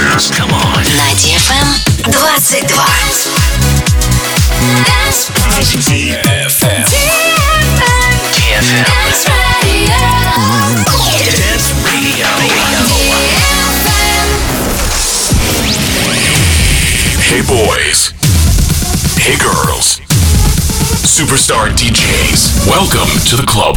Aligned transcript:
dance. 0.00 0.30
Come 0.30 0.52
on. 0.52 0.82
На 0.96 1.12
DFM 1.14 1.68
22. 2.10 2.66
DFM. 5.90 6.84
DFM. 8.34 8.84
Dance 8.86 9.28
Radio. 9.60 9.98
Dance 11.36 11.72
Radio. 11.84 12.28
Hey 17.28 17.42
boys. 17.42 18.12
Hey 19.18 19.36
girls. 19.36 20.00
Superstar 21.04 21.68
DJs. 21.76 22.66
Welcome 22.66 23.10
to 23.28 23.36
the 23.36 23.44
club. 23.46 23.76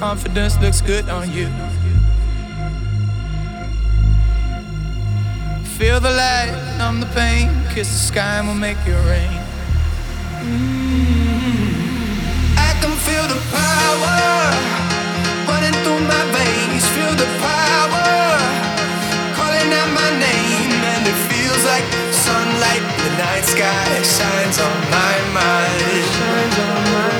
confidence 0.00 0.58
looks 0.62 0.80
good 0.80 1.06
on 1.10 1.30
you. 1.30 1.46
Feel 5.76 6.00
the 6.00 6.10
light, 6.10 6.56
numb 6.78 7.00
the 7.00 7.06
pain, 7.12 7.50
kiss 7.74 7.88
the 7.92 7.98
sky 7.98 8.38
and 8.38 8.48
we'll 8.48 8.56
make 8.56 8.78
it 8.86 8.96
rain. 9.12 9.40
Mm-hmm. 10.40 11.36
I 12.56 12.70
can 12.80 12.96
feel 13.06 13.26
the 13.28 13.40
power 13.52 14.16
running 15.52 15.76
through 15.84 16.00
my 16.08 16.24
veins. 16.32 16.84
Feel 16.96 17.14
the 17.20 17.28
power 17.44 18.08
calling 19.36 19.68
out 19.80 19.90
my 19.92 20.10
name, 20.16 20.72
and 20.96 21.02
it 21.12 21.18
feels 21.28 21.62
like 21.72 21.84
sunlight 22.08 22.84
the 23.04 23.10
night 23.20 23.44
sky 23.44 24.00
shines 24.16 24.58
on 24.58 24.76
my 24.96 25.16
mind. 25.36 25.76
Shines 26.16 26.56
on 26.56 26.88
my 26.88 27.04
mind. 27.04 27.19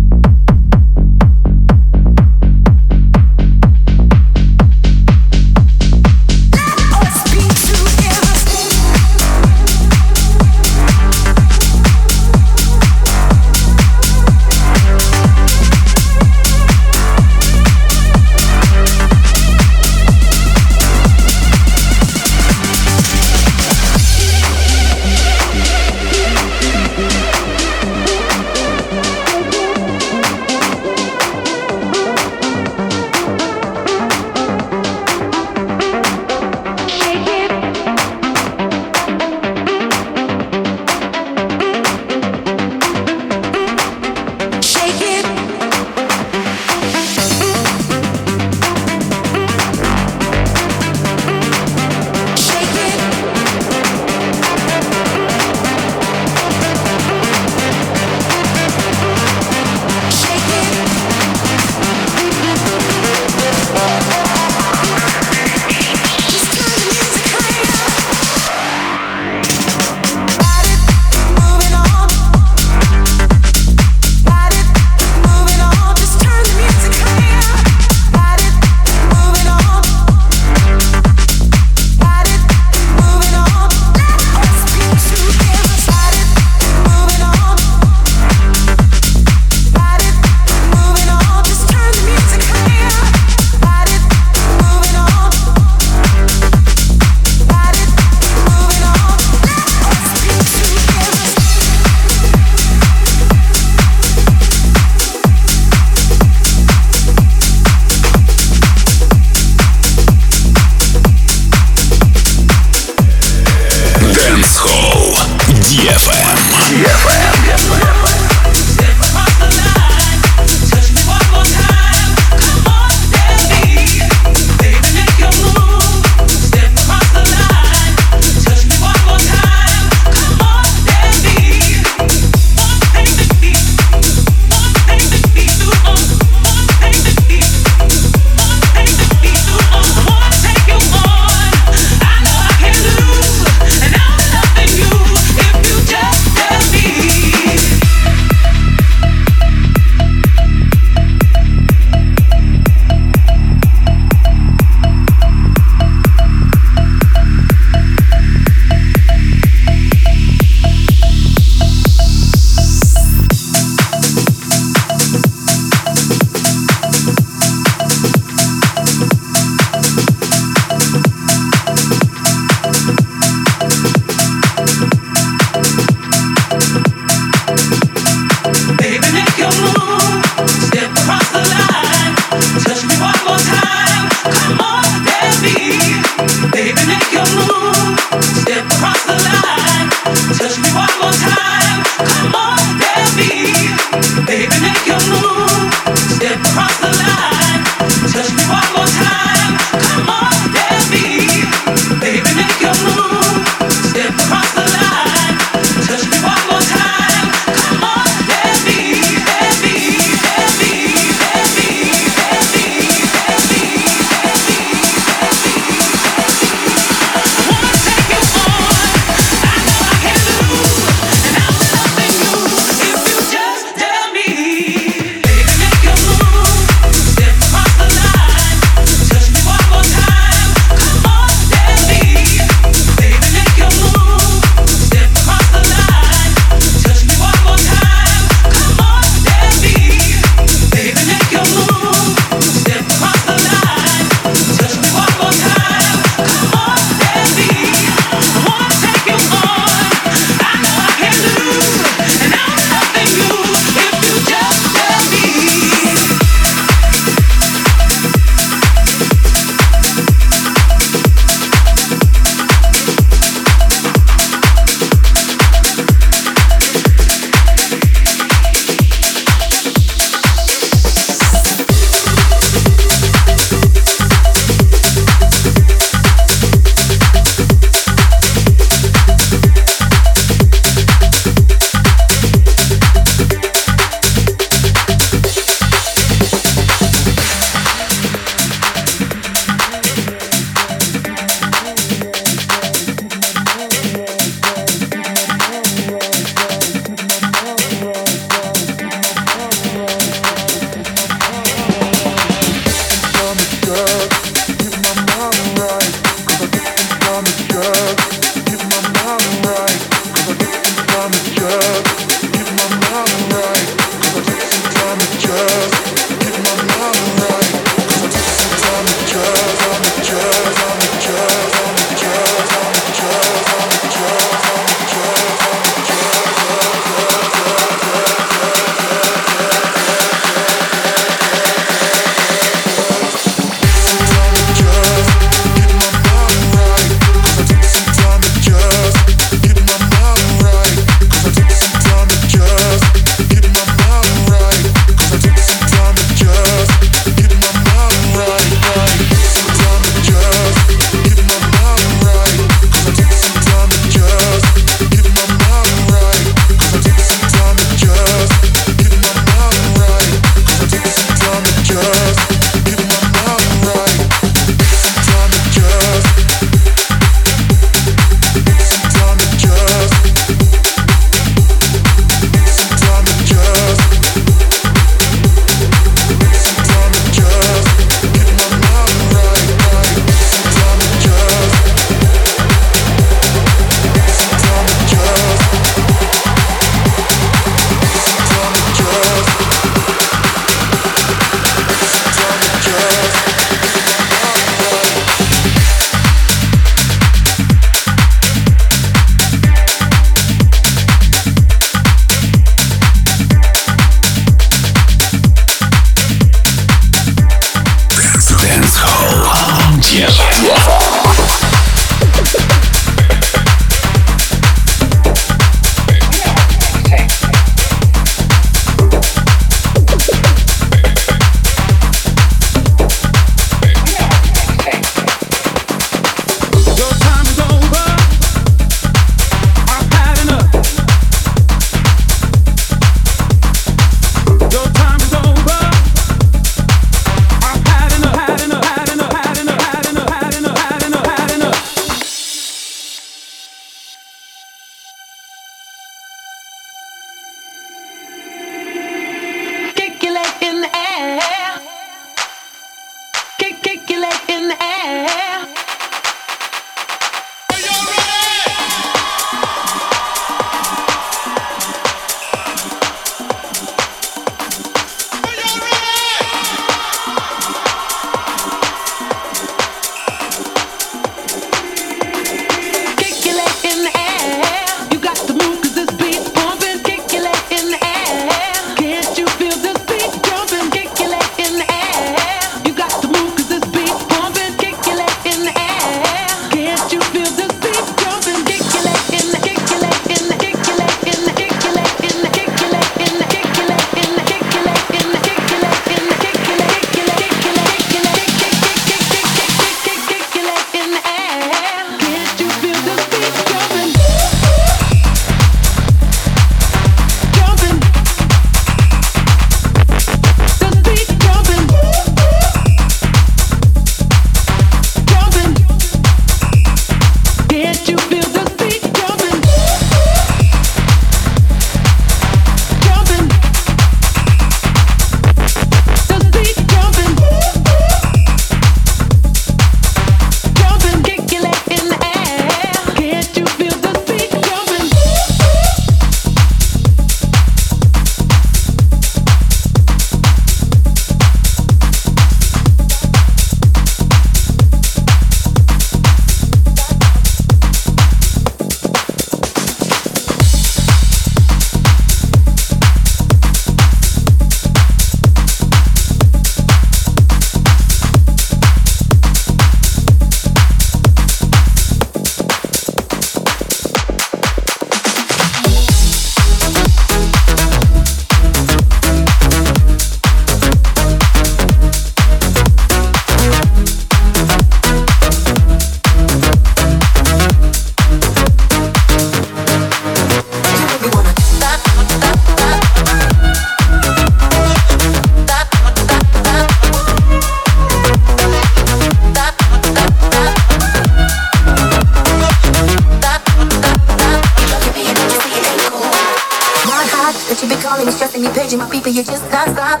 That 597.46 597.62
you 597.62 597.68
be 597.68 597.76
calling 597.82 598.06
me, 598.06 598.12
stressing 598.12 598.42
me, 598.42 598.48
paging 598.48 598.78
my 598.78 598.88
people, 598.90 599.12
you 599.12 599.22
just 599.22 599.44
not 599.50 599.68
stop. 599.70 600.00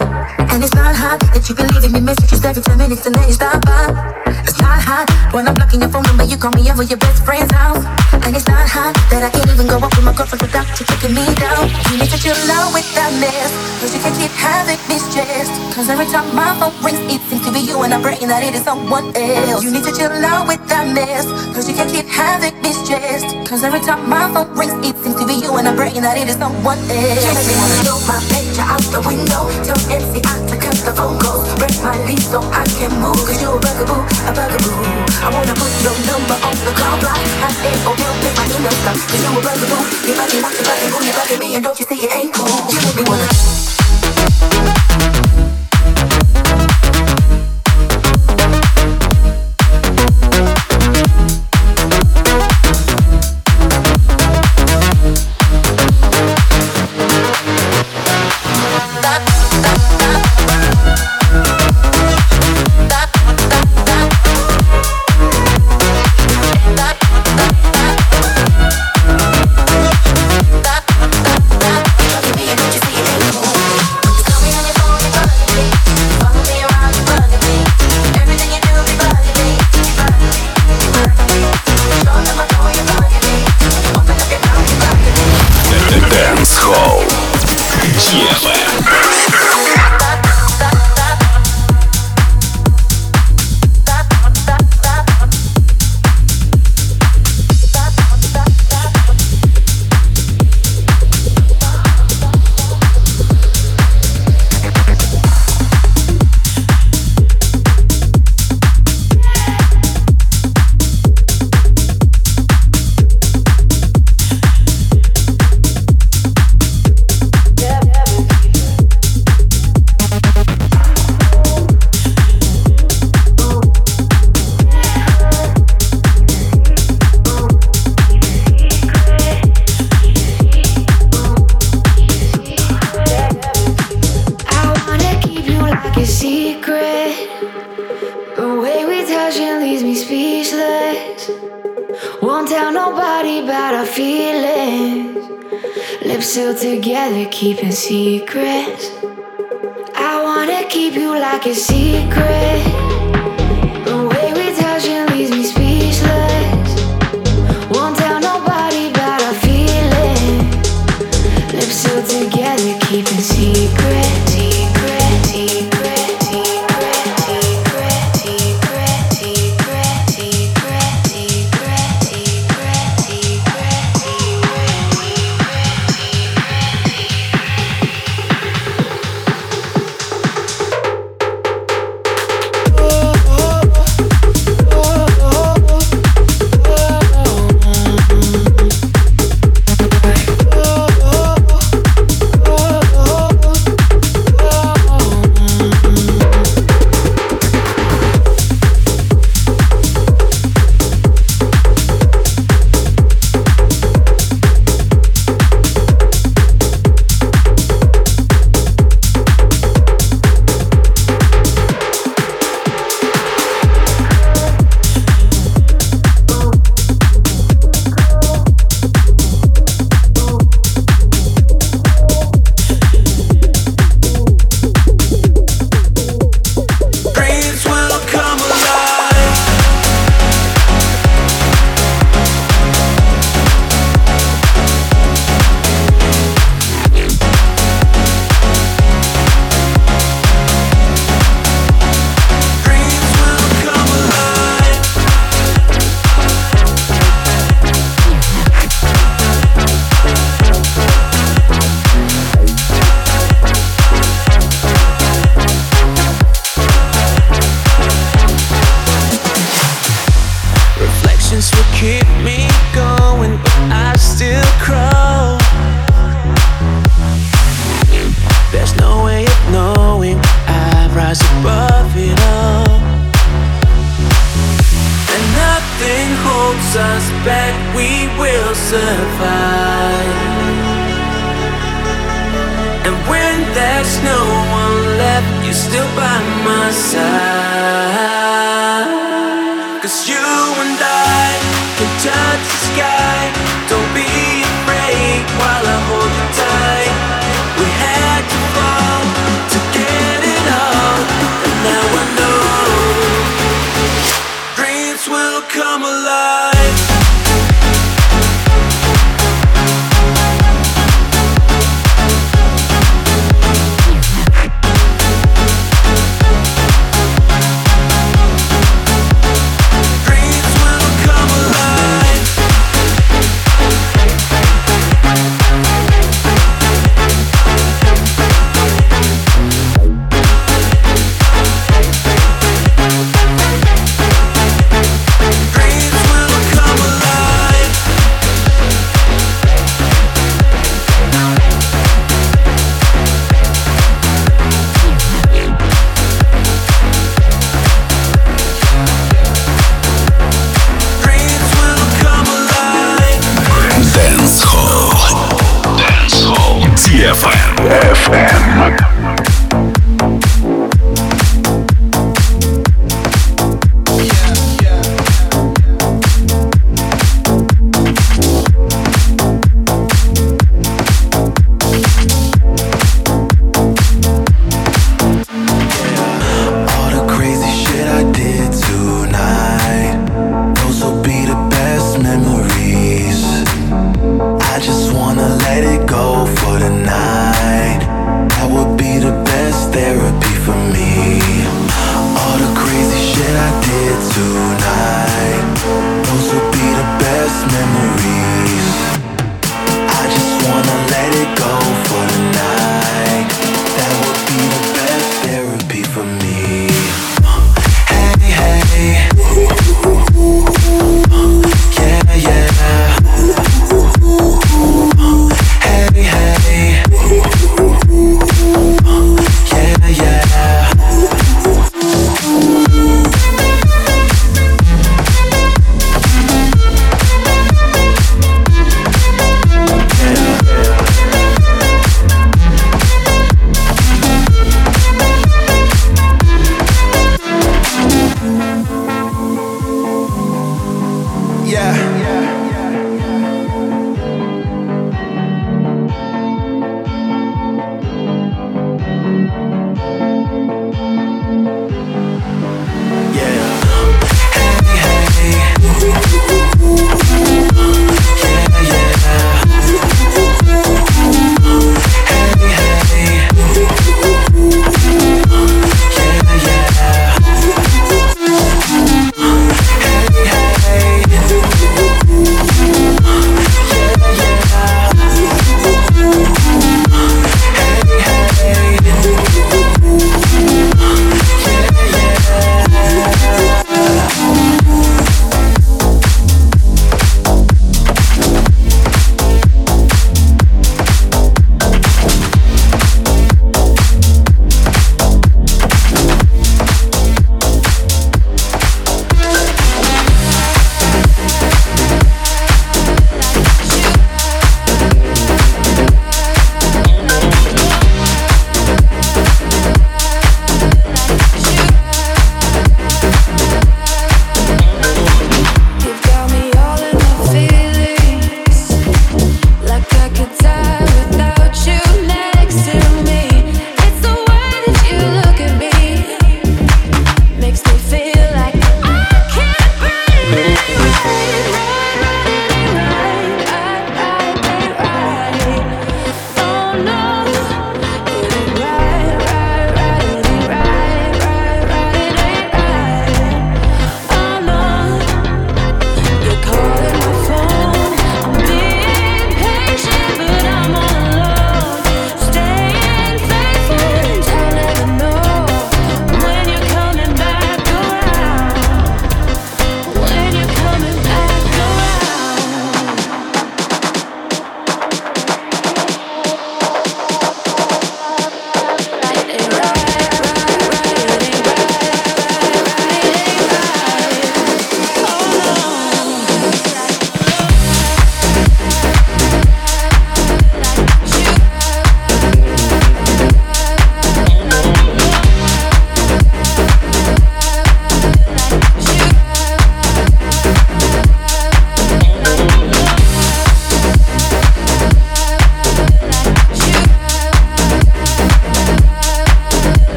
And 0.50 0.62
it's 0.62 0.74
not 0.74 0.94
hot 0.94 1.20
that 1.20 1.48
you 1.48 1.54
be 1.54 1.62
leaving 1.74 1.92
me 1.92 2.00
messages 2.00 2.44
every 2.44 2.62
10 2.62 2.78
minutes 2.78 3.06
and 3.06 3.14
then 3.14 3.26
you 3.26 3.34
stop 3.34 3.64
by. 3.64 4.27
It's 4.44 4.60
not 4.60 4.80
hot 4.80 5.08
when 5.32 5.46
I'm 5.46 5.54
blocking 5.54 5.80
your 5.80 5.90
phone 5.90 6.02
number, 6.04 6.24
you 6.24 6.36
call 6.36 6.52
me 6.52 6.64
over 6.70 6.82
your 6.82 6.96
best 6.96 7.24
friend's 7.24 7.52
house. 7.52 7.84
And 8.24 8.34
it's 8.34 8.48
not 8.48 8.64
hot 8.64 8.96
that 9.12 9.22
I 9.22 9.30
can't 9.30 9.50
even 9.52 9.68
go 9.68 9.76
up 9.76 9.92
with 9.92 10.04
my 10.04 10.16
girlfriend 10.16 10.40
without 10.40 10.64
you 10.80 10.88
kicking 10.88 11.12
me 11.12 11.24
down. 11.36 11.68
You 11.92 12.00
need 12.00 12.08
to 12.08 12.18
chill 12.18 12.36
out 12.48 12.72
with 12.72 12.88
that 12.96 13.12
mess, 13.20 13.52
cause 13.78 13.92
you 13.92 14.00
can't 14.00 14.16
keep 14.16 14.32
having 14.32 14.80
me 14.88 14.96
stressed. 14.96 15.52
Cause 15.76 15.92
every 15.92 16.08
time 16.08 16.32
my 16.34 16.56
phone 16.56 16.72
rings, 16.80 16.98
it 17.12 17.20
seems 17.28 17.44
to 17.44 17.52
be 17.52 17.60
you 17.60 17.76
and 17.84 17.92
I'm 17.92 18.00
praying 18.00 18.26
that 18.32 18.40
it 18.42 18.56
is 18.56 18.64
someone 18.64 19.12
else. 19.14 19.62
You 19.62 19.70
need 19.70 19.84
to 19.84 19.92
chill 19.92 20.10
out 20.10 20.48
with 20.48 20.64
that 20.72 20.88
mess, 20.96 21.28
cause 21.52 21.68
you 21.68 21.76
can't 21.76 21.92
keep 21.92 22.08
having 22.08 22.56
me 22.64 22.72
stressed. 22.72 23.28
Cause 23.44 23.62
every 23.62 23.80
time 23.84 24.08
my 24.08 24.32
phone 24.32 24.48
rings, 24.56 24.74
it 24.80 24.96
seems 25.04 25.20
to 25.20 25.26
be 25.28 25.44
you 25.44 25.52
and 25.60 25.68
I'm 25.68 25.76
praying 25.76 26.00
that 26.00 26.16
it 26.16 26.28
is 26.28 26.40
someone 26.40 26.80
else. 26.88 27.84
You 27.84 27.94
my 28.08 28.18
out 28.68 28.84
the 28.92 29.00
window, 29.06 29.48
tell 29.64 29.80
MCI 29.88 30.36
to 30.50 30.56
cut 30.56 30.76
the 30.84 30.92
phone 30.92 31.18
calls, 31.18 31.48
break 31.56 31.74
my 31.82 31.96
lease 32.04 32.28
so 32.30 32.40
I 32.52 32.64
can 32.76 32.92
move. 33.00 33.16
Cause 33.24 33.40
you're 33.40 33.56
a 33.56 33.60
bugaboo, 33.60 34.02
a 34.28 34.32
bugaboo. 34.32 34.84
I 35.24 35.28
wanna 35.32 35.54
put 35.54 35.72
your 35.82 35.96
number 36.04 36.36
on 36.44 36.56
the 36.64 36.72
call 36.76 36.96
block, 37.00 37.16
have 37.40 37.56
it 37.64 37.78
or 37.88 37.96
they'll 37.96 38.14
make 38.20 38.36
my 38.36 38.44
email 38.44 38.76
stop. 38.84 38.96
Cause 39.08 39.22
you're 39.24 39.32
a 39.32 39.40
bugaboo, 39.40 39.80
you're 40.06 40.16
bugging, 40.16 40.42
you 40.44 40.64
bugging, 40.68 40.90
boo, 40.92 41.04
you're 41.04 41.16
bugging 41.16 41.40
me, 41.40 41.54
and 41.56 41.64
don't 41.64 41.78
you 41.80 41.86
see 41.86 42.04
it 42.04 42.12
ain't 42.14 42.34
cool. 42.34 42.48
You 42.68 42.80
make 42.84 42.96
me 42.96 43.04
wanna. 43.08 44.87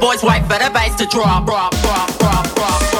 boys 0.00 0.22
wait 0.22 0.42
for 0.42 0.58
the 0.58 0.70
bass 0.72 0.96
to 0.96 1.06
drop, 1.06 1.44
drop, 1.44 1.72
drop, 1.82 2.18
drop, 2.18 2.54
drop. 2.54 2.99